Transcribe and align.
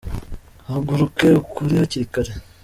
Haguruke 0.67 1.27
ukore 1.41 1.73
hakiri 1.81 2.07
kare. 2.13 2.31